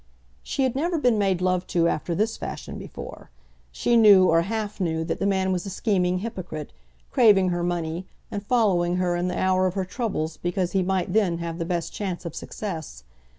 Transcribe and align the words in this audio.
She 0.41 0.63
had 0.63 0.75
never 0.75 0.97
been 0.97 1.19
made 1.19 1.41
love 1.41 1.67
to 1.67 1.87
after 1.87 2.15
this 2.15 2.35
fashion 2.35 2.79
before. 2.79 3.29
She 3.71 3.95
knew, 3.95 4.27
or 4.29 4.41
half 4.41 4.79
knew, 4.79 5.03
that 5.03 5.19
the 5.19 5.27
man 5.27 5.51
was 5.51 5.63
a 5.67 5.69
scheming 5.69 6.17
hypocrite, 6.25 6.73
craving 7.11 7.49
her 7.49 7.61
money, 7.61 8.07
and 8.31 8.43
following 8.43 8.95
her 8.95 9.15
in 9.15 9.27
the 9.27 9.37
hour 9.37 9.67
of 9.67 9.75
her 9.75 9.85
troubles, 9.85 10.37
because 10.37 10.71
he 10.71 10.81
might 10.81 11.13
then 11.13 11.37
have 11.37 11.59
the 11.59 11.65
best 11.65 11.93
chance 11.93 12.25
of 12.25 12.33
success. 12.35 13.03